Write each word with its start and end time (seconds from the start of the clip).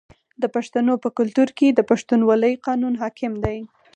د 0.41 0.43
پښتنو 0.55 0.93
په 1.03 1.09
کلتور 1.17 1.49
کې 1.57 1.67
د 1.71 1.79
پښتونولۍ 1.89 2.53
قانون 2.67 2.93
حاکم 3.01 3.33
دی. 3.45 3.57